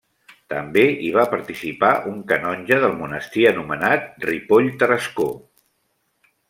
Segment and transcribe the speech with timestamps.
[0.53, 5.33] També hi va participar un canonge del monestir anomenat Ripoll Tarascó.